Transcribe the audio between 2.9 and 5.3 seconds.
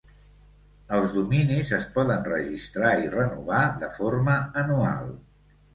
i renovar de forma anual.